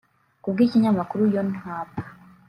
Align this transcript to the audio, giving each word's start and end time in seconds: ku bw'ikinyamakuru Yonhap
ku 0.41 0.47
bw'ikinyamakuru 0.53 1.21
Yonhap 1.35 1.91